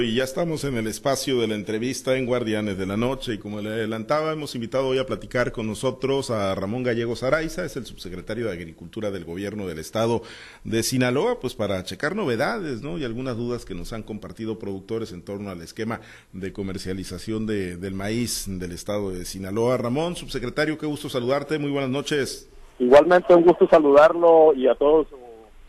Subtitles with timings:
[0.00, 3.38] Y ya estamos en el espacio de la entrevista en Guardianes de la Noche y
[3.38, 7.76] como le adelantaba, hemos invitado hoy a platicar con nosotros a Ramón Gallegos Araiza, es
[7.76, 10.22] el subsecretario de Agricultura del Gobierno del Estado
[10.62, 12.96] de Sinaloa, pues para checar novedades ¿no?
[12.96, 16.00] y algunas dudas que nos han compartido productores en torno al esquema
[16.32, 19.78] de comercialización de, del maíz del Estado de Sinaloa.
[19.78, 22.48] Ramón, subsecretario, qué gusto saludarte, muy buenas noches.
[22.78, 25.16] Igualmente un gusto saludarlo y a todo su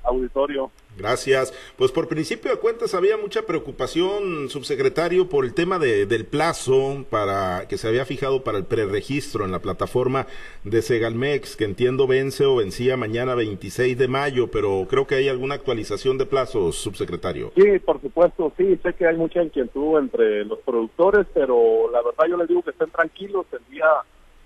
[0.03, 0.69] auditorio.
[0.99, 1.53] Gracias.
[1.77, 7.05] Pues por principio de cuentas había mucha preocupación, subsecretario, por el tema de, del plazo
[7.09, 10.27] para que se había fijado para el preregistro en la plataforma
[10.63, 15.29] de Segalmex, que entiendo vence o vencía mañana 26 de mayo, pero creo que hay
[15.29, 17.51] alguna actualización de plazos, subsecretario.
[17.55, 22.25] Sí, por supuesto, sí, sé que hay mucha inquietud entre los productores, pero la verdad
[22.29, 23.87] yo les digo que estén tranquilos, el día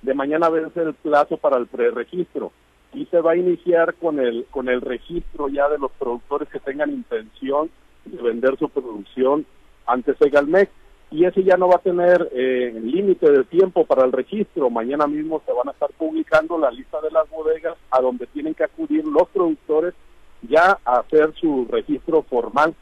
[0.03, 2.51] de mañana vence el plazo para el preregistro
[2.93, 6.59] y se va a iniciar con el con el registro ya de los productores que
[6.59, 7.69] tengan intención
[8.05, 9.45] de vender su producción
[9.85, 10.71] ante Segalmex
[11.13, 14.71] y ese ya no va a tener eh, límite de tiempo para el registro.
[14.71, 18.55] Mañana mismo se van a estar publicando la lista de las bodegas a donde tienen
[18.55, 19.93] que acudir los productores
[20.41, 22.73] ya a hacer su registro formal,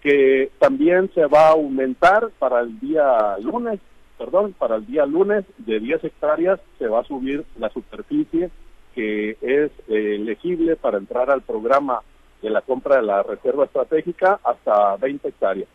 [0.00, 3.80] que también se va a aumentar para el día lunes,
[4.16, 8.50] perdón, para el día lunes de 10 hectáreas se va a subir la superficie
[8.94, 12.00] que es eh, elegible para entrar al programa
[12.42, 15.68] de la compra de la reserva estratégica hasta 20 hectáreas.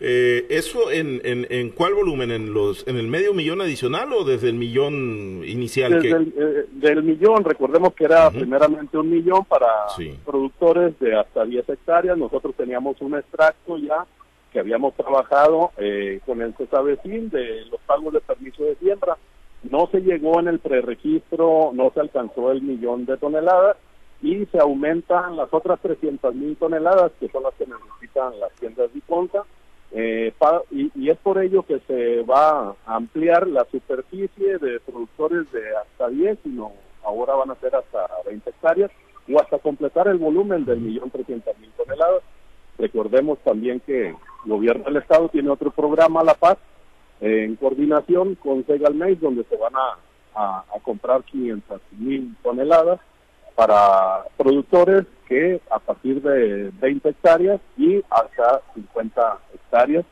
[0.00, 2.30] eh, ¿Eso en, en, en, cuál volumen?
[2.30, 5.92] ¿En los en el medio millón adicional o desde el millón inicial?
[5.92, 6.14] Desde que...
[6.14, 8.38] el eh, del millón, recordemos que era uh -huh.
[8.38, 10.16] primeramente un millón para sí.
[10.24, 12.16] productores de hasta 10 hectáreas.
[12.16, 14.06] Nosotros teníamos un extracto ya
[14.52, 19.16] que habíamos trabajado eh, con el CESAVECIN de los pagos de permiso de siembra.
[19.70, 23.76] No se llegó en el preregistro, no se alcanzó el millón de toneladas
[24.22, 28.92] y se aumentan las otras 300 mil toneladas que son las que necesitan las tiendas
[28.92, 29.44] de Iconza.
[29.94, 30.32] Eh,
[30.70, 35.76] y, y, es por ello que se va a ampliar la superficie de productores de
[35.76, 36.72] hasta 10, sino
[37.04, 38.90] ahora van a ser hasta 20 hectáreas
[39.30, 42.22] o hasta completar el volumen del millón 300 mil toneladas.
[42.78, 44.16] Recordemos también que el
[44.46, 46.56] gobierno del estado tiene otro programa, La Paz,
[47.22, 49.96] eh, en coordinación con Segalmex, donde se van a,
[50.34, 53.00] a, a comprar 500 mil toneladas
[53.54, 60.04] para productores que a partir de 20 hectáreas y hasta 50 hectáreas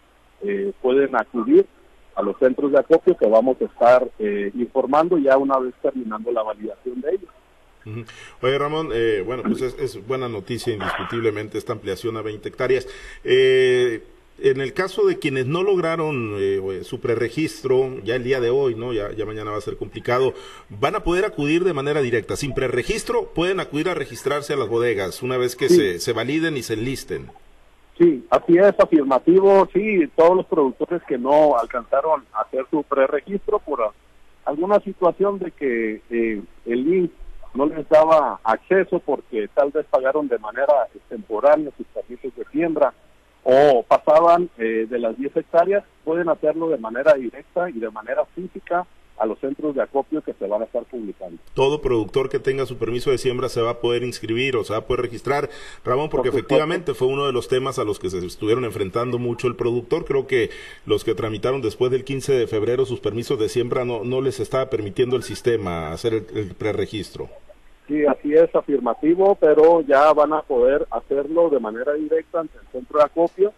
[0.43, 1.67] eh, pueden acudir
[2.15, 6.31] a los centros de acopio que vamos a estar eh, informando ya una vez terminando
[6.33, 8.07] la validación de ellos.
[8.43, 12.87] Oye, Ramón, eh, bueno, pues es, es, buena noticia indiscutiblemente esta ampliación a 20 hectáreas.
[13.25, 14.03] Eh,
[14.43, 18.75] en el caso de quienes no lograron eh, su preregistro, ya el día de hoy,
[18.75, 18.93] ¿no?
[18.93, 20.35] Ya, ya mañana va a ser complicado,
[20.69, 22.37] van a poder acudir de manera directa.
[22.37, 25.77] Sin preregistro, pueden acudir a registrarse a las bodegas una vez que sí.
[25.77, 27.31] se, se validen y se enlisten.
[27.99, 29.69] Sí, así es, afirmativo.
[29.75, 33.93] Sí, todos los productores que no alcanzaron a hacer su preregistro por
[34.47, 37.13] alguna situación de que eh, el link
[37.53, 42.95] no les daba acceso porque tal vez pagaron de manera extemporánea sus servicios de siembra
[43.45, 48.25] o pasaban eh, de las 10 hectáreas, pueden hacerlo de manera directa y de manera
[48.35, 48.87] física
[49.21, 51.37] a los centros de acopio que se van a estar publicando.
[51.53, 54.73] Todo productor que tenga su permiso de siembra se va a poder inscribir o se
[54.73, 55.51] va a poder registrar,
[55.85, 59.19] Ramón, porque Por efectivamente fue uno de los temas a los que se estuvieron enfrentando
[59.19, 60.07] mucho el productor.
[60.07, 60.49] Creo que
[60.87, 64.41] los que tramitaron después del 15 de febrero sus permisos de siembra no, no les
[64.41, 67.29] estaba permitiendo el sistema hacer el, el preregistro.
[67.91, 72.67] Sí, así es, afirmativo, pero ya van a poder hacerlo de manera directa ante el
[72.71, 73.53] centro de acopio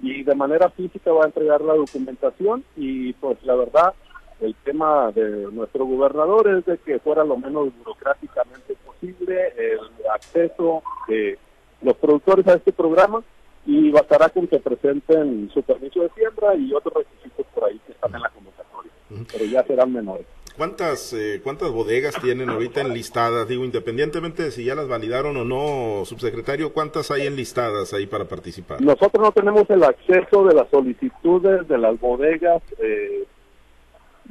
[0.00, 3.92] y de manera física va a entregar la documentación y pues la verdad
[4.40, 9.80] el tema de nuestro gobernador es de que fuera lo menos burocráticamente posible el
[10.14, 11.38] acceso de
[11.82, 13.22] los productores a este programa
[13.66, 17.92] y bastará con que presenten su permiso de siembra y otros requisitos por ahí que
[17.92, 18.92] están en la convocatoria,
[19.30, 20.26] pero ya serán menores.
[20.56, 23.48] ¿Cuántas, eh, ¿Cuántas bodegas tienen ahorita enlistadas?
[23.48, 28.26] Digo, independientemente de si ya las validaron o no, subsecretario, ¿cuántas hay enlistadas ahí para
[28.26, 28.80] participar?
[28.80, 33.24] Nosotros no tenemos el acceso de las solicitudes de las bodegas eh,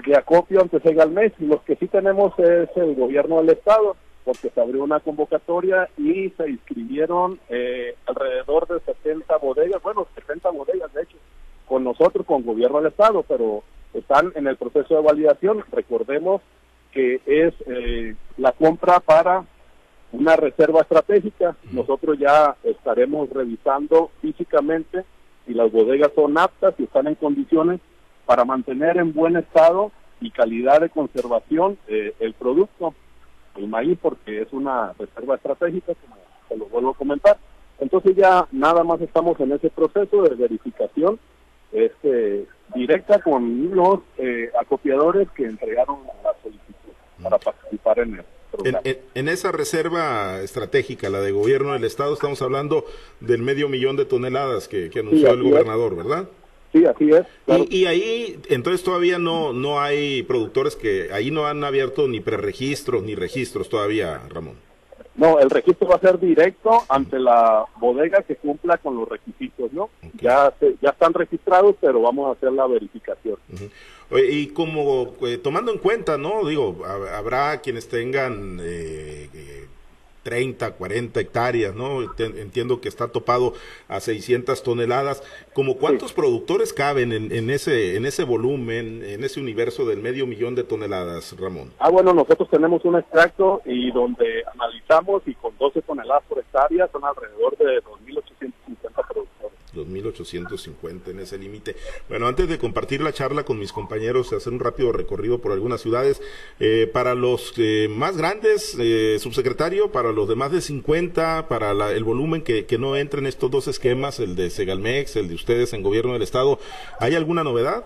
[0.05, 1.41] de acopio ante Segalmex.
[1.41, 6.29] Los que sí tenemos es el gobierno del Estado, porque se abrió una convocatoria y
[6.37, 11.17] se inscribieron eh, alrededor de 70 bodegas, bueno, 70 bodegas de hecho,
[11.67, 13.61] con nosotros, con gobierno del Estado, pero
[13.93, 15.63] están en el proceso de validación.
[15.71, 16.41] Recordemos
[16.91, 19.45] que es eh, la compra para
[20.11, 21.55] una reserva estratégica.
[21.71, 25.03] Nosotros ya estaremos revisando físicamente
[25.45, 27.81] si las bodegas son aptas y están en condiciones
[28.25, 29.91] para mantener en buen estado
[30.21, 32.93] y calidad de conservación eh, el producto,
[33.57, 36.15] el maíz, porque es una reserva estratégica, como
[36.47, 37.37] se lo vuelvo a comentar.
[37.79, 41.19] Entonces ya nada más estamos en ese proceso de verificación
[41.73, 48.25] este, directa con los eh, acopiadores que entregaron la solicitud para participar en el
[48.63, 52.85] en, en, esa reserva estratégica, la de gobierno del Estado, estamos hablando
[53.19, 56.29] del medio millón de toneladas que, anunció el gobernador, ¿verdad?
[56.71, 57.25] Sí, así es.
[57.69, 63.03] Y, ahí, entonces todavía no, no hay productores que ahí no han abierto ni preregistros
[63.03, 64.55] ni registros todavía, Ramón.
[65.15, 69.71] No, el registro va a ser directo ante la bodega que cumpla con los requisitos,
[69.71, 69.89] ¿no?
[70.19, 70.51] Ya
[70.81, 73.37] ya están registrados, pero vamos a hacer la verificación.
[74.11, 76.45] Y como eh, tomando en cuenta, ¿no?
[76.45, 79.67] Digo, habrá quienes tengan eh,
[80.23, 82.01] 30, 40 hectáreas, ¿no?
[82.17, 83.53] Entiendo que está topado
[83.87, 85.21] a 600 toneladas.
[85.53, 90.55] ¿Como cuántos productores caben en, ese, en ese volumen, en ese universo del medio millón
[90.55, 91.71] de toneladas, Ramón?
[91.79, 96.87] Ah, bueno, nosotros tenemos un extracto y donde analizamos y con 12 toneladas por hectárea
[96.91, 98.82] son alrededor de 2.850 productores.
[100.01, 101.75] 2.850 en ese límite.
[102.09, 105.81] Bueno, antes de compartir la charla con mis compañeros, hacer un rápido recorrido por algunas
[105.81, 106.21] ciudades,
[106.59, 111.71] eh, para los eh, más grandes, eh, subsecretario, para los de más de 50, para
[111.91, 115.83] el volumen que, no entren estos dos esquemas, el de Segalmex, el de ustedes en
[115.83, 116.59] gobierno del Estado,
[116.99, 117.83] ¿hay alguna novedad?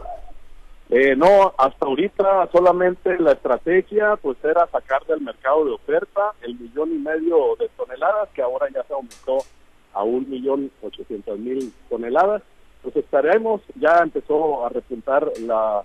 [1.18, 6.94] no, hasta ahorita solamente la estrategia pues era sacar del mercado de oferta el millón
[6.94, 9.40] y medio de toneladas que ahora ya se aumentó
[9.98, 12.44] a un millón ochocientos mil toneladas.
[12.84, 15.84] Pues estaremos, ya empezó a repuntar la,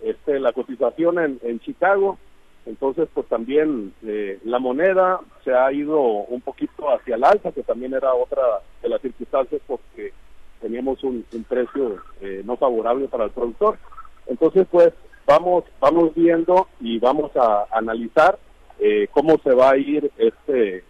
[0.00, 2.18] este, la cotización en, en Chicago,
[2.66, 7.62] entonces pues también eh, la moneda se ha ido un poquito hacia el alza, que
[7.62, 8.42] también era otra
[8.82, 10.12] de las circunstancias porque
[10.60, 13.78] teníamos un, precio eh, no favorable para el productor.
[14.26, 14.92] Entonces pues
[15.26, 18.38] vamos, vamos viendo y vamos a analizar
[18.78, 20.84] eh, cómo se va a ir este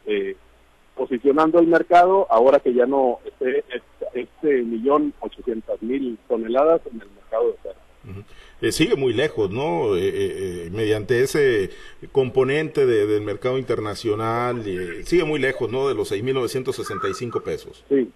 [0.99, 3.65] posicionando el mercado ahora que ya no esté
[4.13, 8.25] este millón ochocientas mil toneladas en el mercado de cerdo.
[8.61, 9.97] Eh, sigue muy lejos, ¿no?
[9.97, 11.71] Eh, eh, mediante ese
[12.11, 14.65] componente del mercado internacional,
[15.05, 15.89] sigue muy lejos, ¿no?
[15.89, 17.85] De los 6.965 pesos.
[17.89, 18.11] Sí,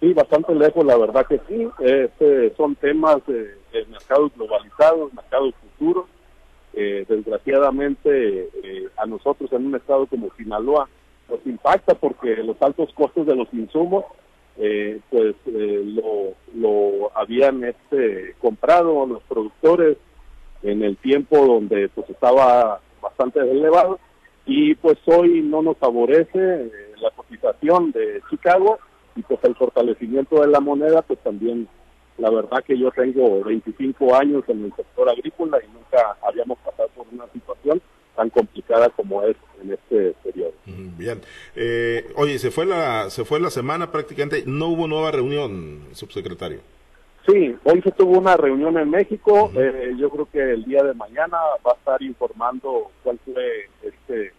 [0.00, 1.68] sí, bastante lejos, la verdad que sí.
[1.80, 3.56] Este, son temas de,
[3.88, 6.06] mercados globalizados, mercados futuros.
[6.72, 8.48] desgraciadamente,
[8.96, 10.88] a nosotros en un estado como Sinaloa,
[11.30, 14.04] nos impacta porque los altos costos de los insumos
[14.58, 19.96] eh, pues eh, lo, lo habían este comprado los productores
[20.62, 23.98] en el tiempo donde pues estaba bastante elevado.
[24.46, 28.78] Y pues hoy no nos favorece eh, la cotización de Chicago
[29.16, 31.68] y pues el fortalecimiento de la moneda pues también
[32.18, 36.88] la verdad que yo tengo 25 años en el sector agrícola y nunca habíamos pasado
[36.94, 37.80] por una situación
[38.20, 40.52] tan complicada como es en este periodo.
[40.66, 41.22] Bien.
[41.56, 46.60] Eh, oye, se fue la se fue la semana prácticamente, no hubo nueva reunión, subsecretario.
[47.26, 49.50] Sí, hoy se tuvo una reunión en México.
[49.54, 54.32] Eh, yo creo que el día de mañana va a estar informando cuál fue este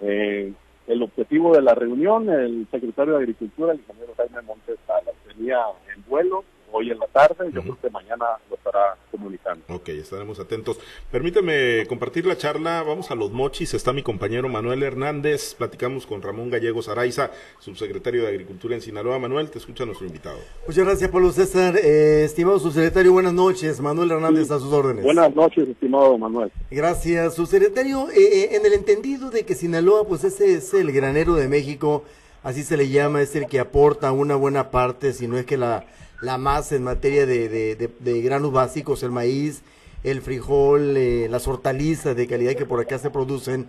[0.00, 0.52] eh,
[0.86, 2.30] el objetivo de la reunión.
[2.30, 5.58] El secretario de Agricultura, el ingeniero Jaime Montes Salas, tenía
[5.94, 6.44] en vuelo
[6.76, 7.50] hoy en la tarde.
[7.52, 9.64] Yo creo que mañana lo estará comunicando.
[9.68, 10.78] Ok, estaremos atentos.
[11.10, 12.82] Permíteme compartir la charla.
[12.82, 13.74] Vamos a los mochis.
[13.74, 15.54] Está mi compañero Manuel Hernández.
[15.54, 19.18] Platicamos con Ramón Gallegos Araiza, subsecretario de Agricultura en Sinaloa.
[19.18, 20.38] Manuel, te escucha nuestro invitado.
[20.66, 21.76] Muchas gracias, Pablo César.
[21.76, 23.80] Eh, estimado subsecretario, buenas noches.
[23.80, 25.04] Manuel Hernández, a sus órdenes.
[25.04, 26.50] Buenas noches, estimado Manuel.
[26.70, 28.08] Gracias, subsecretario.
[28.10, 32.04] Eh, eh, en el entendido de que Sinaloa, pues ese es el granero de México,
[32.42, 35.56] así se le llama, es el que aporta una buena parte, si no es que
[35.56, 35.84] la
[36.20, 39.62] la más en materia de, de, granos básicos, el maíz,
[40.02, 43.68] el frijol, eh, las hortalizas de calidad que por acá se producen.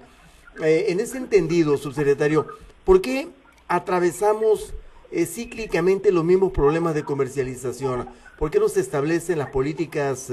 [0.63, 2.47] Eh, en ese entendido, subsecretario,
[2.85, 3.29] ¿por qué
[3.67, 4.73] atravesamos
[5.11, 8.07] eh, cíclicamente los mismos problemas de comercialización?
[8.37, 10.31] ¿Por qué no se establecen las políticas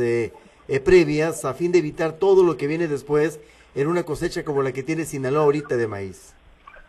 [0.85, 3.41] previas a fin de evitar todo lo que viene después
[3.75, 6.34] en una cosecha como la que tiene Sinaloa ahorita de maíz?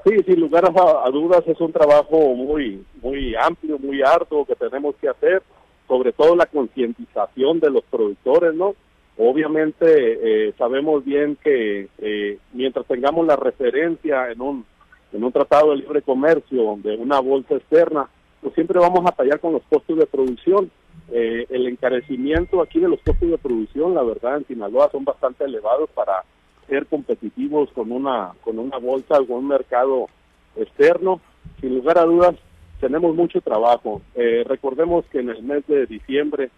[0.05, 4.95] Sí, sin lugar a, dudas es un trabajo muy, muy amplio, muy arduo que tenemos
[4.97, 5.41] que hacer,
[5.87, 8.75] sobre todo la concientización de los productores, ¿no?
[9.17, 14.65] Obviamente eh, sabemos bien que eh, mientras tengamos la referencia en un,
[15.11, 18.07] en un tratado de libre comercio de una bolsa externa,
[18.41, 20.69] pues siempre vamos a tallar con los costos de producción.
[21.11, 25.45] Eh, el encarecimiento aquí de los costos de producción, la verdad, en Sinaloa son bastante
[25.45, 26.23] elevados para
[26.67, 30.07] ser competitivos con una con una bolsa o con un mercado
[30.55, 31.21] externo.
[31.61, 32.35] Sin lugar a dudas,
[32.79, 34.01] tenemos mucho trabajo.
[34.15, 36.49] Eh, recordemos que en el mes de diciembre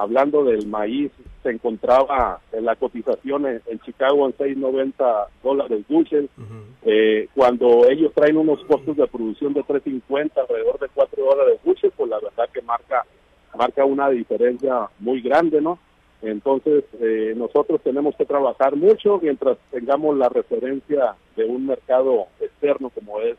[0.00, 1.10] hablando del maíz,
[1.42, 6.28] se encontraba en la cotización en, Chicago en 6.90 dólares bushel,
[6.84, 11.92] eh, cuando ellos traen unos costos de producción de 3.50, alrededor de 4 dólares bushel,
[11.96, 13.04] pues la verdad que marca,
[13.56, 15.78] marca una diferencia muy grande, ¿no?
[16.22, 22.90] Entonces, eh, nosotros tenemos que trabajar mucho mientras tengamos la referencia de un mercado externo
[22.90, 23.36] como es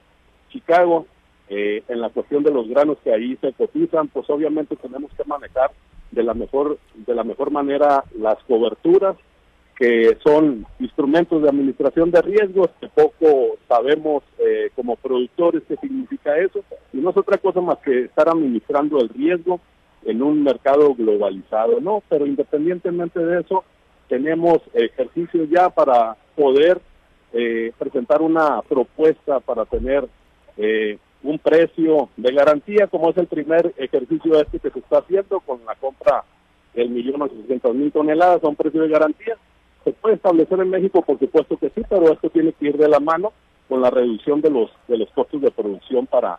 [0.50, 1.06] Chicago.
[1.50, 5.26] Eh, en la cuestión de los granos que ahí se cotizan, pues obviamente tenemos que
[5.26, 5.72] manejar
[6.10, 9.16] de la mejor de la mejor manera las coberturas
[9.78, 16.38] que son instrumentos de administración de riesgos que poco sabemos eh, como productores qué significa
[16.38, 19.60] eso y no es otra cosa más que estar administrando el riesgo
[20.06, 23.64] en un mercado globalizado no pero independientemente de eso
[24.08, 26.82] tenemos ejercicios ya para poder
[27.34, 30.06] eh, presentar una propuesta para tener
[30.58, 35.40] eh, un precio de garantía, como es el primer ejercicio este que se está haciendo
[35.40, 36.26] con la compra
[36.74, 39.38] del millón ochocientos mil toneladas a un precio de garantía.
[39.86, 42.90] Se puede establecer en México, por supuesto que sí, pero esto tiene que ir de
[42.90, 43.32] la mano
[43.70, 46.38] con la reducción de los de los costos de producción para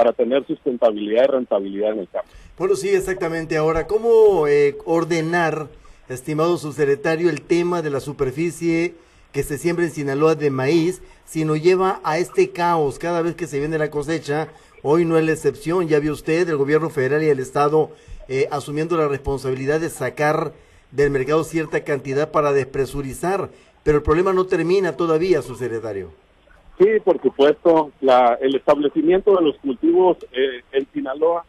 [0.00, 2.30] para tener sustentabilidad y rentabilidad en el campo.
[2.56, 3.58] Bueno, sí, exactamente.
[3.58, 5.68] Ahora, ¿cómo eh, ordenar,
[6.08, 8.94] estimado subsecretario, el tema de la superficie
[9.30, 13.46] que se siembra en Sinaloa de maíz, sino lleva a este caos cada vez que
[13.46, 14.48] se viene la cosecha.
[14.82, 17.90] Hoy no es la excepción, ya vio usted, el gobierno federal y el Estado
[18.28, 20.54] eh, asumiendo la responsabilidad de sacar
[20.92, 23.50] del mercado cierta cantidad para despresurizar,
[23.84, 26.10] pero el problema no termina todavía, su secretario.
[26.80, 31.44] Sí, por supuesto, la, el establecimiento de los cultivos eh, en Sinaloa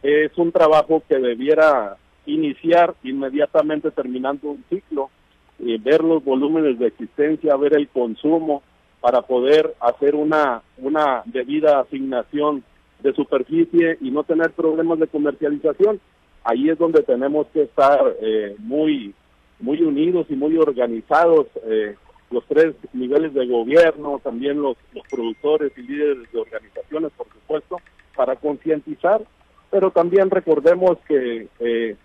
[0.00, 5.10] es un trabajo que debiera iniciar inmediatamente terminando un ciclo
[5.58, 8.62] ver los volúmenes de existencia, ver el consumo
[9.00, 12.62] para poder hacer una, una debida asignación
[13.00, 16.00] de superficie y no tener problemas de comercialización.
[16.44, 19.14] Ahí es donde tenemos que estar eh, muy,
[19.60, 21.96] muy unidos y muy organizados, eh,
[22.30, 27.76] los tres niveles de gobierno, también los, los productores y líderes de organizaciones, por supuesto,
[28.16, 29.22] para concientizar,
[29.70, 31.96] pero también recordemos que eh,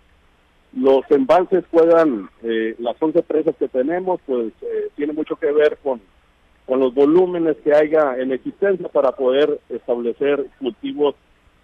[0.74, 5.78] los embalses puedan, eh, las 11 presas que tenemos, pues eh, tiene mucho que ver
[5.82, 6.00] con,
[6.66, 11.14] con los volúmenes que haya en existencia para poder establecer cultivos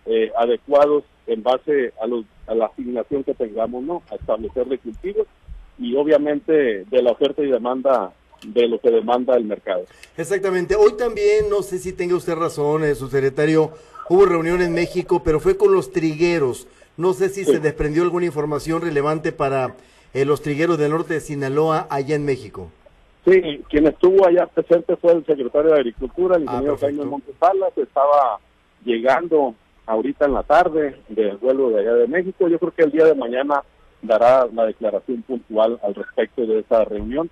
[0.06, 4.02] eh, adecuados en base a, los, a la asignación que tengamos, ¿no?
[4.10, 5.26] A establecer de cultivos
[5.78, 8.12] y obviamente de la oferta y demanda
[8.46, 9.84] de lo que demanda el mercado.
[10.16, 10.76] Exactamente.
[10.76, 13.72] Hoy también, no sé si tenga usted razón, su secretario,
[14.08, 16.66] hubo reunión en México, pero fue con los trigueros.
[16.96, 19.76] No sé si se desprendió alguna información relevante para
[20.14, 22.70] eh, los trigueros del norte de Sinaloa allá en México.
[23.24, 27.76] Sí, quien estuvo allá presente fue el secretario de Agricultura, el ah, ingeniero Jaime Montesalas,
[27.76, 28.38] estaba
[28.84, 29.54] llegando
[29.86, 32.48] ahorita en la tarde del vuelo de allá de México.
[32.48, 33.62] Yo creo que el día de mañana
[34.02, 37.30] dará la declaración puntual al respecto de esa reunión,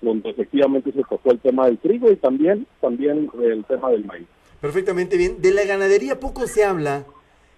[0.00, 4.26] donde efectivamente se tocó el tema del trigo y también, también el tema del maíz.
[4.60, 5.40] Perfectamente bien.
[5.40, 7.04] De la ganadería poco se habla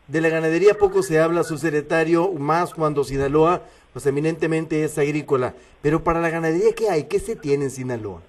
[0.09, 5.55] de la ganadería poco se habla, su secretario, más cuando Sinaloa, pues eminentemente es agrícola.
[5.83, 7.05] Pero para la ganadería, ¿qué hay?
[7.05, 8.23] ¿Qué se tiene en Sinaloa?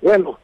[0.00, 0.38] Bueno,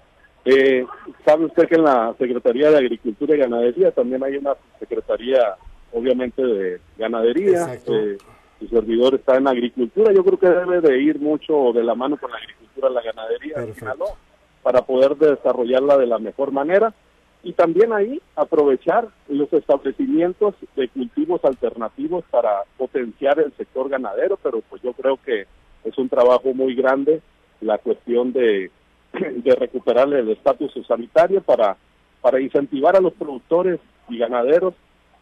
[0.45, 0.85] eh,
[1.25, 5.55] sabe usted que en la Secretaría de Agricultura y Ganadería también hay una Secretaría,
[5.93, 7.63] obviamente, de Ganadería.
[7.63, 7.95] Exacto.
[7.95, 8.19] Eh,
[8.61, 10.13] su servidor está en agricultura.
[10.13, 13.75] Yo creo que debe de ir mucho de la mano con la agricultura, la ganadería
[13.75, 14.15] Sinaloa,
[14.63, 16.95] para poder desarrollarla de la mejor manera
[17.43, 24.61] y también ahí aprovechar los establecimientos de cultivos alternativos para potenciar el sector ganadero, pero
[24.69, 25.47] pues yo creo que
[25.85, 27.23] es un trabajo muy grande
[27.63, 28.71] la cuestión de,
[29.13, 31.77] de recuperar el estatus sanitario para,
[32.21, 34.75] para incentivar a los productores y ganaderos,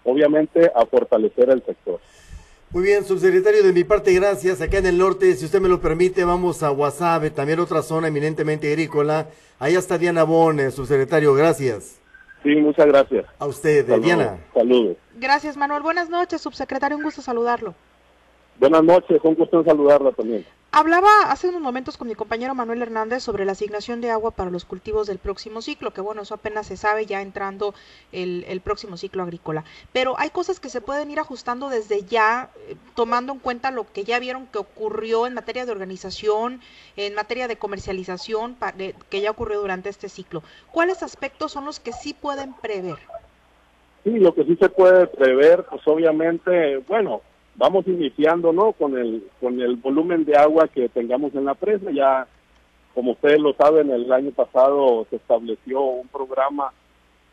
[0.02, 2.00] obviamente, a fortalecer el sector.
[2.70, 4.60] Muy bien, subsecretario, de mi parte, gracias.
[4.60, 8.08] Acá en el norte, si usted me lo permite, vamos a Guasave, también otra zona
[8.08, 9.28] eminentemente agrícola.
[9.58, 11.98] Ahí está Diana Bon, subsecretario, gracias.
[12.42, 13.24] Sí, muchas gracias.
[13.38, 14.38] A usted, Diana.
[14.52, 14.98] Saludos.
[15.16, 15.82] Gracias, Manuel.
[15.82, 16.98] Buenas noches, subsecretario.
[16.98, 17.74] Un gusto saludarlo.
[18.58, 20.44] Buenas noches, un gusto saludarla también.
[20.70, 24.50] Hablaba hace unos momentos con mi compañero Manuel Hernández sobre la asignación de agua para
[24.50, 27.72] los cultivos del próximo ciclo, que bueno, eso apenas se sabe ya entrando
[28.12, 29.64] el, el próximo ciclo agrícola.
[29.92, 33.90] Pero hay cosas que se pueden ir ajustando desde ya, eh, tomando en cuenta lo
[33.90, 36.60] que ya vieron que ocurrió en materia de organización,
[36.96, 38.56] en materia de comercialización,
[39.08, 40.42] que ya ocurrió durante este ciclo.
[40.70, 42.98] ¿Cuáles aspectos son los que sí pueden prever?
[44.04, 47.22] Sí, lo que sí se puede prever, pues obviamente, bueno,
[47.58, 51.90] vamos iniciando no con el con el volumen de agua que tengamos en la presa
[51.90, 52.26] ya
[52.94, 56.72] como ustedes lo saben el año pasado se estableció un programa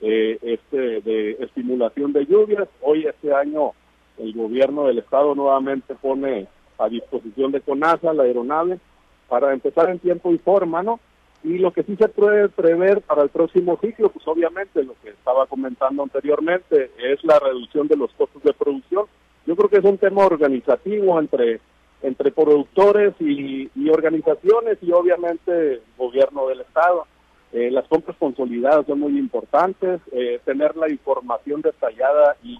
[0.01, 3.71] eh, este de estimulación de lluvias hoy este año
[4.17, 8.79] el gobierno del estado nuevamente pone a disposición de CONASA la aeronave
[9.27, 10.99] para empezar en tiempo y forma, ¿no?
[11.43, 15.09] Y lo que sí se puede prever para el próximo ciclo, pues obviamente lo que
[15.09, 19.05] estaba comentando anteriormente, es la reducción de los costos de producción.
[19.45, 21.59] Yo creo que es un tema organizativo entre,
[22.01, 27.05] entre productores y, organizaciones y obviamente gobierno del Estado.
[27.53, 32.59] Eh, las compras consolidadas son muy importantes, eh, tener la información detallada y,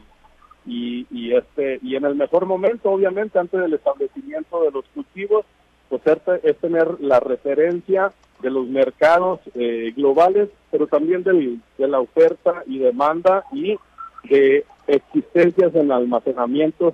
[0.66, 5.46] y, este, y en el mejor momento, obviamente, antes del establecimiento de los cultivos,
[5.90, 6.02] pues
[6.44, 8.12] es tener la referencia
[8.42, 13.78] de los mercados eh, globales, pero también del, de la oferta y demanda y
[14.30, 16.94] de existencias en almacenamientos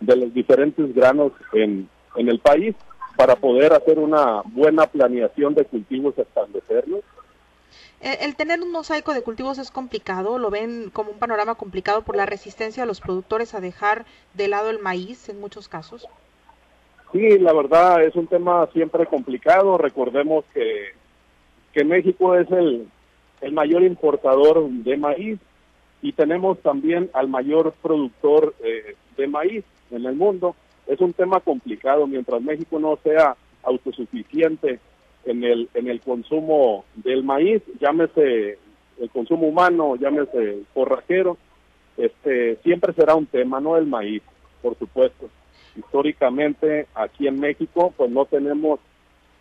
[0.00, 2.74] de los diferentes granos en, en el país
[3.16, 7.00] para poder hacer una buena planeación de cultivos establecerlos.
[8.00, 12.14] El, tener un mosaico de cultivos es complicado, lo ven como un panorama complicado por
[12.14, 16.06] la resistencia de los productores a dejar de lado el maíz en muchos casos.
[17.10, 19.78] Sí, la verdad es un tema siempre complicado.
[19.78, 20.92] Recordemos que,
[21.72, 22.86] que México es el,
[23.40, 25.40] el mayor importador de maíz
[26.02, 30.54] y tenemos también al mayor productor eh, de maíz en el mundo.
[30.86, 32.06] Es un tema complicado.
[32.06, 34.80] Mientras México no sea autosuficiente
[35.24, 38.58] en el, en el consumo del maíz, llámese
[39.00, 41.36] el consumo humano, llámese forrajero,
[41.96, 44.22] este, siempre será un tema, no el maíz,
[44.62, 45.28] por supuesto
[45.78, 48.80] históricamente aquí en México pues no tenemos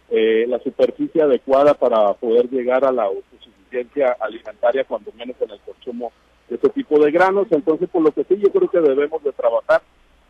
[0.10, 5.60] eh, la superficie adecuada para poder llegar a la autosuficiencia alimentaria cuando menos en el
[5.60, 6.12] consumo
[6.50, 7.48] de este tipo de granos.
[7.52, 9.82] Entonces por lo que sí yo creo que debemos de trabajar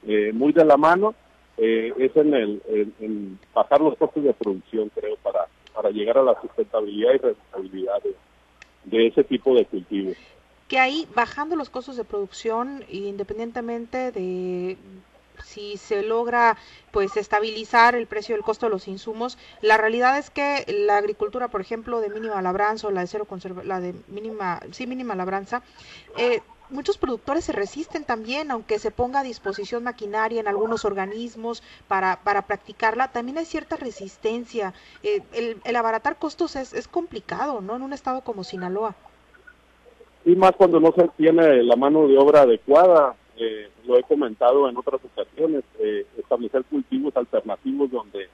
[0.06, 1.16] eh, muy de la mano
[1.58, 2.62] eh, es en el
[3.00, 8.02] en, bajar los costos de producción creo para para llegar a la sustentabilidad y rentabilidad
[8.04, 8.16] de,
[8.86, 10.16] de ese tipo de cultivos
[10.68, 14.78] que ahí bajando los costos de producción independientemente de
[15.48, 16.58] si se logra
[16.92, 21.48] pues estabilizar el precio del costo de los insumos, la realidad es que la agricultura,
[21.48, 25.16] por ejemplo, de mínima labranza o la de cero conserva, la de mínima, sí mínima
[25.16, 25.62] labranza,
[26.18, 31.64] eh, muchos productores se resisten también, aunque se ponga a disposición maquinaria en algunos organismos
[31.88, 34.74] para, para practicarla, también hay cierta resistencia.
[35.04, 37.76] Eh, el, el, abaratar costos es, es complicado, ¿no?
[37.76, 38.96] En un estado como Sinaloa.
[40.26, 43.16] Y más cuando no se tiene la mano de obra adecuada.
[43.40, 48.28] Eh, lo he comentado en otras ocasiones, eh, establecer cultivos alternativos donde,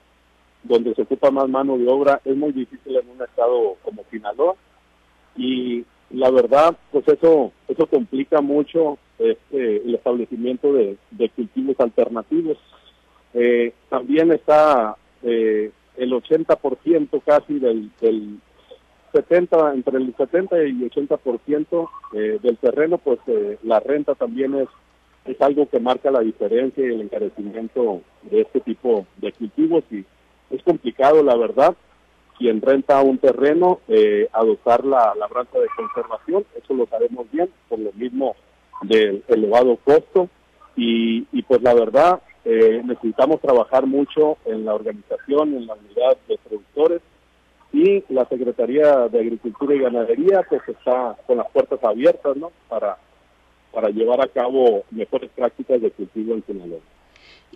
[0.62, 4.54] donde se ocupa más mano de obra es muy difícil en un estado como Sinaloa
[5.36, 10.96] y la verdad pues eso eso complica mucho este, el establecimiento de,
[11.36, 12.58] cultivos alternativos.
[13.34, 18.38] Eh, también está eh, el 80% casi del, del
[19.14, 24.68] 70, entre el 70 y 80% eh, del terreno, pues eh, la renta también es
[25.24, 30.04] es algo que marca la diferencia y el encarecimiento de este tipo de cultivos y
[30.50, 31.74] es complicado la verdad.
[32.36, 37.78] Quien renta un terreno eh, adoptar la labranza de conservación eso lo sabemos bien por
[37.78, 38.34] lo mismo
[38.82, 40.28] del elevado costo.
[40.76, 46.16] Y, y pues la verdad eh, necesitamos trabajar mucho en la organización en la unidad
[46.28, 47.00] de productores.
[47.72, 52.98] Y la Secretaría de Agricultura y Ganadería pues está con las puertas abiertas no para
[53.74, 56.80] para llevar a cabo mejores prácticas de cultivo en Sinaloa.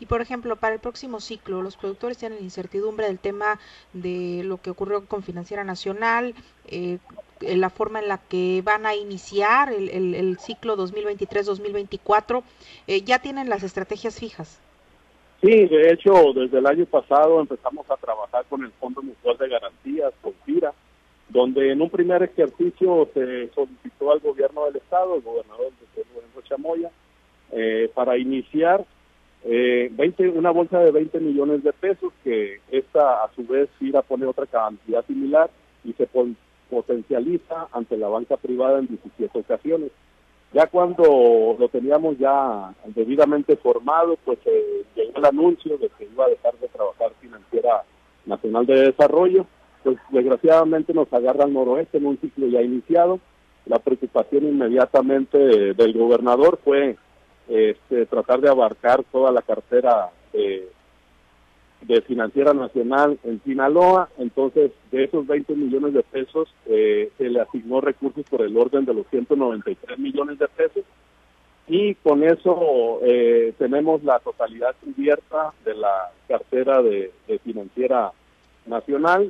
[0.01, 3.59] Y por ejemplo, para el próximo ciclo, los productores tienen incertidumbre del tema
[3.93, 6.35] de lo que ocurrió con Financiera Nacional,
[6.67, 6.99] eh,
[7.41, 12.43] la forma en la que van a iniciar el, el, ciclo 2023-2024.
[12.87, 14.61] Eh, ¿Ya tienen las estrategias fijas?
[15.41, 19.49] Sí, de hecho, desde el año pasado empezamos a trabajar con el Fondo Mutual de
[19.49, 20.73] Garantías, con FIRA,
[21.29, 26.91] donde en un primer ejercicio se solicitó al gobierno del estado, el gobernador de Chamoya,
[27.53, 28.85] eh, para iniciar
[29.45, 34.01] eh, 20, una bolsa de 20 millones de pesos, que esta a su vez irá
[34.01, 35.51] a poner otra cantidad similar
[35.85, 36.09] y se
[36.71, 39.91] potencializa ante la banca privada en 17 ocasiones.
[40.53, 46.25] Ya cuando lo teníamos ya debidamente formado, pues eh, llegó el anuncio de que iba
[46.25, 47.85] a dejar de trabajar Financiera
[48.25, 49.47] Nacional de Desarrollo
[49.83, 53.21] pues desgraciadamente nos agarra al noroeste en un ciclo ya iniciado.
[53.67, 55.39] La preocupación inmediatamente
[55.75, 56.97] del gobernador fue
[57.49, 60.11] este, tratar de abarcar toda la cartera
[61.83, 64.09] de Financiera Nacional en Sinaloa.
[64.19, 68.85] Entonces, de esos 20 millones de pesos, eh, se le asignó recursos por el orden
[68.85, 70.85] de los 193 millones de pesos.
[71.69, 78.13] Y con eso eh, tenemos la totalidad cubierta de la cartera de, de Financiera nacional,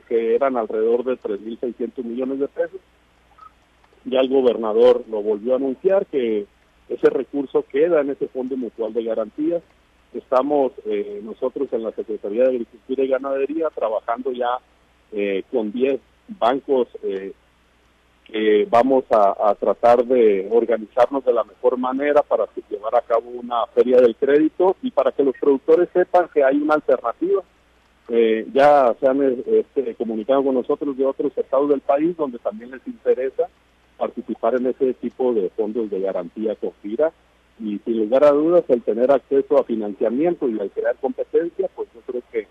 [0.08, 2.80] que eran alrededor de 3.600 millones de pesos.
[4.04, 6.46] Ya el gobernador lo volvió a anunciar que
[6.88, 9.62] ese recurso queda en ese Fondo Mutual de Garantías.
[10.14, 14.58] Estamos eh, nosotros en la Secretaría de Agricultura y Ganadería trabajando ya
[15.12, 16.00] eh, con 10
[16.38, 17.32] bancos eh,
[18.24, 23.66] que vamos a, tratar de organizarnos de la mejor manera para llevar a cabo una
[23.68, 27.42] feria del crédito y para que los productores sepan que hay una alternativa.
[28.52, 32.86] Ya se han este, comunicado con nosotros de otros estados del país donde también les
[32.86, 33.48] interesa
[33.98, 37.12] participar en ese tipo de fondos de garantía FIRA
[37.60, 41.88] y sin lugar a dudas el tener acceso a financiamiento y al crear competencia, pues
[41.94, 42.46] yo creo que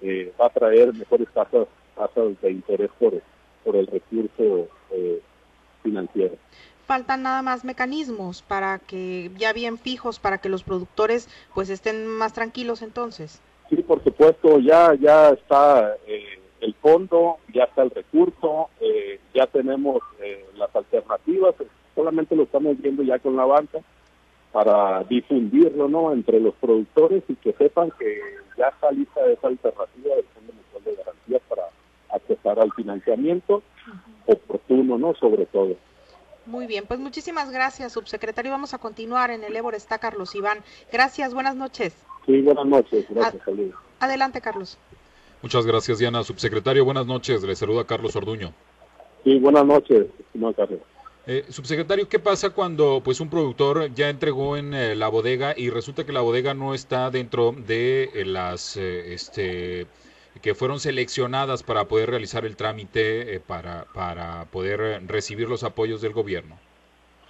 [0.00, 3.20] eh, va a traer mejores tasas, tasas de interés por,
[3.64, 5.20] por el recurso eh,
[5.82, 6.36] financiero.
[6.86, 12.06] Faltan nada más mecanismos para que, ya bien fijos, para que los productores pues estén
[12.06, 13.40] más tranquilos entonces.
[13.68, 19.46] Sí, por supuesto, ya, ya está eh, el fondo, ya está el recurso, eh, ya
[19.46, 21.54] tenemos eh, las alternativas,
[21.94, 23.80] solamente lo estamos viendo ya con la banca
[24.52, 28.20] para difundirlo no entre los productores y que sepan que
[28.56, 31.62] ya está lista esa alternativa del Fondo Mutual de Garantías para
[32.10, 33.62] accesar al financiamiento
[34.26, 35.14] oportuno, ¿no?
[35.14, 35.76] Sobre todo.
[36.46, 38.52] Muy bien, pues muchísimas gracias, subsecretario.
[38.52, 39.74] Vamos a continuar en el Ébor.
[39.74, 40.58] Está Carlos Iván.
[40.92, 42.06] Gracias, buenas noches.
[42.26, 43.06] Sí, buenas noches.
[43.08, 43.42] Gracias,
[44.00, 44.76] Adelante, Carlos.
[45.42, 46.24] Muchas gracias, Diana.
[46.24, 47.42] Subsecretario, buenas noches.
[47.42, 48.52] Le saluda Carlos Orduño.
[49.24, 50.06] Sí, buenas noches,
[50.56, 50.80] Carlos.
[51.28, 55.70] Eh, subsecretario, ¿qué pasa cuando pues un productor ya entregó en eh, la bodega y
[55.70, 59.88] resulta que la bodega no está dentro de eh, las este
[60.40, 66.12] que fueron seleccionadas para poder realizar el trámite para, para poder recibir los apoyos del
[66.12, 66.58] gobierno?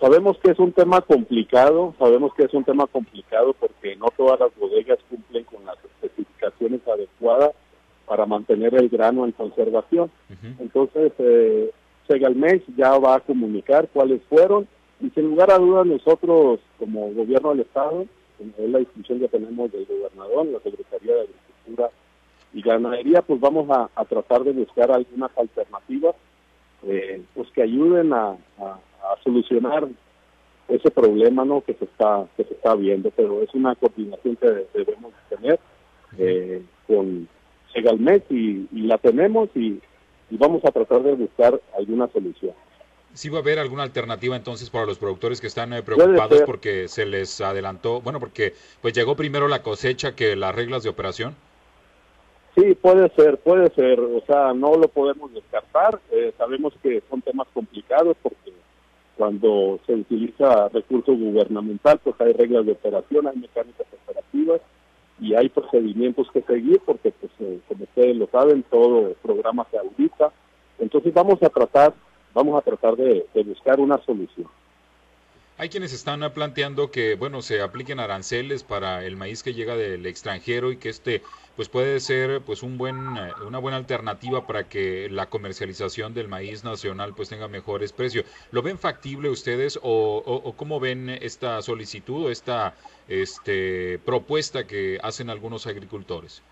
[0.01, 4.39] Sabemos que es un tema complicado, sabemos que es un tema complicado porque no todas
[4.39, 7.53] las bodegas cumplen con las especificaciones adecuadas
[8.07, 10.11] para mantener el grano en conservación.
[10.59, 11.71] Entonces, eh,
[12.07, 14.69] Segalmex ya va a comunicar cuáles fueron
[15.01, 18.07] y sin lugar a dudas nosotros como gobierno del Estado,
[18.39, 21.91] es la instrucción que tenemos del gobernador, la Secretaría de Agricultura
[22.53, 26.15] y Ganadería, pues vamos a, tratar de buscar algunas alternativas
[26.87, 28.37] eh, pues que ayuden a,
[29.23, 29.89] solucionar
[30.69, 34.67] ese problema no que se está que se está viendo pero es una coordinación que
[34.75, 35.61] debemos tener
[36.19, 37.29] eh, con
[37.77, 39.81] legalmente y, y la tenemos y,
[40.31, 42.53] vamos a tratar de buscar alguna solución.
[43.13, 46.89] ¿Sí va a haber alguna alternativa entonces para los productores que están eh, preocupados porque
[46.89, 51.35] se les adelantó, bueno, porque pues llegó primero la cosecha que las reglas de operación?
[52.57, 57.23] Sí, puede ser, puede ser, o sea, no lo podemos descartar, eh, sabemos que son
[57.23, 58.53] temas complicados porque
[59.17, 64.61] cuando se utiliza recurso gubernamental, pues hay reglas de operación, hay mecánicas operativas,
[65.21, 69.79] y hay procedimientos que seguir porque, pues, eh, como ustedes lo saben, todo programa se
[69.79, 70.31] audita.
[70.79, 71.95] Entonces vamos a tratar,
[72.35, 74.47] vamos a tratar de, buscar una solución.
[75.59, 80.05] Hay quienes están planteando que, bueno, se apliquen aranceles para el maíz que llega del
[80.05, 81.23] extranjero y que este,
[81.57, 86.29] pues puede ser, pues un buen, eh, una buena alternativa para que la comercialización del
[86.29, 88.27] maíz nacional, pues tenga mejores precios.
[88.51, 92.75] ¿Lo ven factible ustedes o, cómo ven esta solicitud o esta
[93.09, 96.43] este, propuesta que hacen algunos agricultores?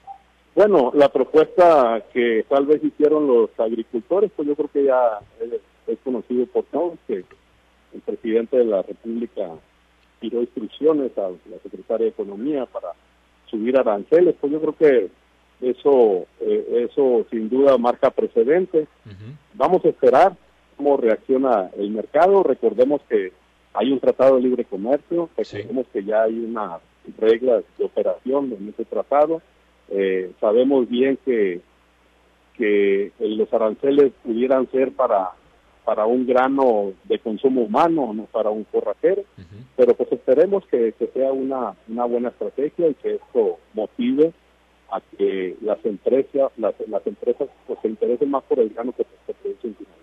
[0.54, 5.18] Bueno, la propuesta que tal vez hicieron los agricultores, pues yo creo que ya
[5.88, 7.22] es, conocido por todos, que
[7.94, 9.50] el presidente de la República
[10.20, 12.88] tiró instrucciones a la secretaria de Economía para
[13.46, 15.08] subir aranceles, pues yo creo que
[15.60, 18.86] eso, eh, eso sin duda marca precedente.
[19.54, 20.36] Vamos a esperar
[20.76, 22.42] cómo reacciona el mercado.
[22.42, 23.32] Recordemos que
[23.72, 26.80] hay un tratado de libre comercio, recordemos que ya hay unas
[27.18, 29.42] reglas de operación en ese tratado.
[29.90, 31.60] Eh, sabemos bien que,
[32.56, 35.32] que los aranceles pudieran ser para,
[35.84, 39.24] para un grano de consumo humano, no para un forrajero,
[39.76, 44.32] pero pues esperemos que, sea una, una buena estrategia y que esto motive
[44.90, 49.04] a que las empresas, las, las empresas pues, se interesen más por el grano que
[49.26, 49.94] se produce en Sinaloa.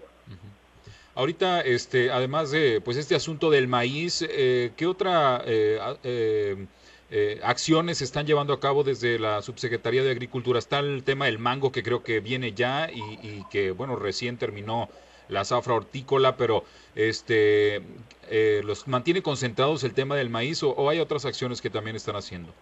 [1.15, 5.78] Ahorita, este, además de pues este asunto del maíz, eh, ¿qué otra eh,
[7.13, 10.58] eh, acciones se están llevando a cabo desde la Subsecretaría de Agricultura?
[10.58, 14.88] Está el tema del mango que creo que viene ya y, que bueno recién terminó
[15.32, 16.63] la zafra hortícola, pero
[16.96, 17.82] este
[18.63, 22.54] los mantiene concentrados el tema del maíz o, hay otras acciones que también están haciendo.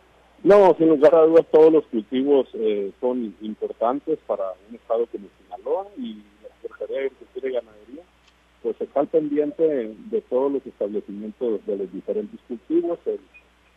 [0.43, 2.47] No, sin lugar a dudas todos los cultivos
[2.99, 8.03] son importantes para un estado como Sinaloa y la Secretaría de Agricultura y Ganadería
[8.61, 12.99] pues está pendiente de todos los establecimientos de los diferentes cultivos.
[13.05, 13.19] El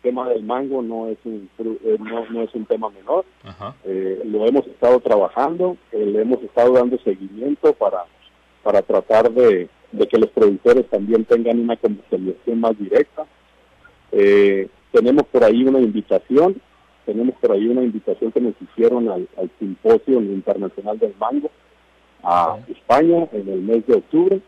[0.02, 3.24] tema del mango no es un, eh, no, es un tema menor.
[3.84, 8.04] Eh, lo hemos estado trabajando, eh, le hemos estado dando seguimiento para,
[8.62, 9.68] para tratar de,
[10.08, 13.26] que los productores también tengan una comercialización más directa.
[14.12, 16.60] Eh, tenemos por ahí una invitación,
[17.04, 21.50] tenemos por ahí una invitación que nos hicieron al, Simposio Internacional del Mango
[22.22, 24.40] a España en el mes de octubre.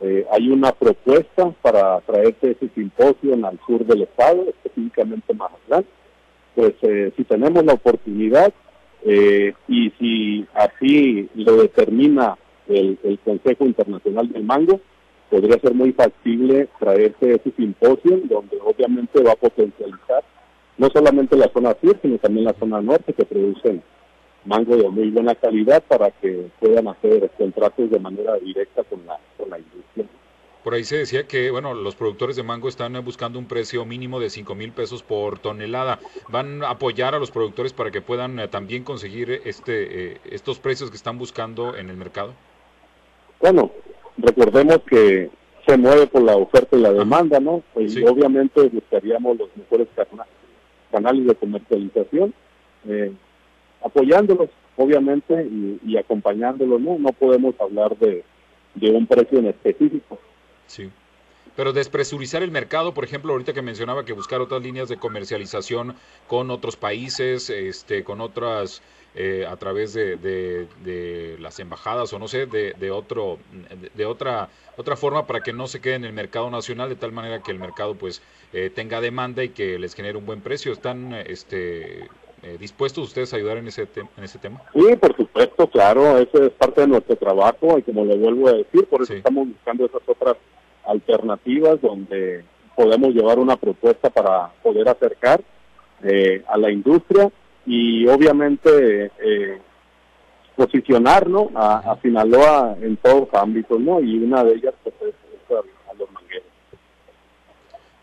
[0.00, 5.84] Eh, hay una propuesta para traerse ese simposio al sur del estado, específicamente Mazatlán.
[6.54, 8.52] Pues eh, si tenemos la oportunidad
[9.66, 12.36] y si así lo determina
[12.76, 14.80] el, Consejo Internacional del Mango,
[15.30, 20.24] podría ser muy factible traerse ese simposio donde obviamente va a potencializar
[20.78, 23.82] no solamente la zona sur, sino también la zona norte que producen
[24.44, 29.18] mango de muy buena calidad para que puedan hacer contratos de manera directa con la,
[29.36, 30.06] con la industria.
[30.64, 34.20] Por ahí se decía que, bueno, los productores de mango están buscando un precio mínimo
[34.20, 35.98] de 5 mil pesos por tonelada.
[36.28, 40.60] ¿Van a apoyar a los productores para que puedan eh, también conseguir este, eh, estos
[40.60, 42.34] precios que están buscando en el mercado?
[43.42, 43.72] Bueno,
[44.18, 45.28] recordemos que
[45.66, 47.62] se mueve por la oferta y la demanda, ¿no?
[47.74, 49.88] Pues obviamente buscaríamos los mejores
[50.92, 52.32] canales de comercialización,
[52.88, 53.12] eh,
[53.84, 55.44] apoyándolos, obviamente,
[55.84, 56.98] y, acompañándolos, ¿no?
[56.98, 58.22] No podemos hablar de,
[58.76, 60.20] de un precio en específico.
[60.66, 60.88] Sí.
[61.56, 65.96] Pero despresurizar el mercado, por ejemplo, ahorita que mencionaba que buscar otras líneas de comercialización
[66.28, 68.82] con otros países, este, con otras,
[69.14, 73.38] eh, a través de, de, las embajadas o no sé, de, de otro,
[73.94, 77.12] de, otra, otra forma para que no se quede en el mercado nacional de tal
[77.12, 78.22] manera que el mercado pues
[78.52, 80.72] eh, tenga demanda y que les genere un buen precio.
[80.72, 82.04] ¿Están este,
[82.42, 84.62] eh, dispuestos ustedes a ayudar en ese, en ese tema?
[84.72, 88.52] Sí, por supuesto, claro, eso es parte de nuestro trabajo y como le vuelvo a
[88.52, 90.36] decir, por eso estamos buscando esas otras
[90.84, 92.44] alternativas donde
[92.74, 95.42] podemos llevar una propuesta para poder acercar
[96.02, 97.30] eh, a la industria
[97.66, 99.58] y obviamente eh,
[100.56, 104.00] posicionarnos a, Sinaloa en todos los ámbitos, ¿no?
[104.00, 105.14] Y una de ellas pues, es,
[105.50, 106.46] a, los mangueros.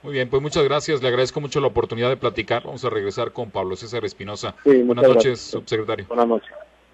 [0.04, 1.02] Muy bien, pues muchas gracias.
[1.02, 2.64] Le agradezco mucho la oportunidad de platicar.
[2.64, 4.56] Vamos a regresar con Pablo César Espinosa.
[4.64, 6.06] buenas noches, subsecretario.
[6.08, 6.50] Buenas noches.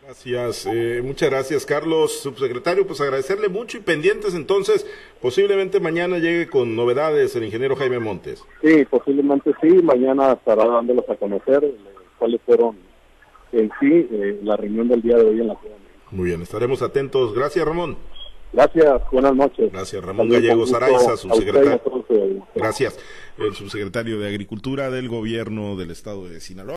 [0.06, 4.86] Gracias, eh, muchas gracias Carlos, subsecretario, pues agradecerle mucho y pendientes entonces,
[5.20, 8.44] posiblemente mañana llegue con novedades el ingeniero Jaime Montes.
[8.62, 11.64] Sí, posiblemente sí, mañana estará dándolos a conocer
[12.26, 12.76] cuáles fueron
[13.52, 15.76] en sí eh, la reunión del día de hoy en la ciudad.
[16.10, 17.98] Muy bien, estaremos atentos, gracias Ramón.
[18.52, 19.72] Gracias, buenas noches.
[19.72, 21.80] Gracias, Ramón Gallegos Araiza, subsecretario.
[22.56, 22.98] Gracias,
[23.38, 26.74] el subsecretario de Agricultura del Gobierno del Estado de Sinaloa.